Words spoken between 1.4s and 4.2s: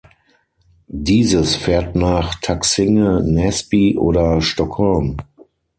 fährt nach Taxinge-Näsby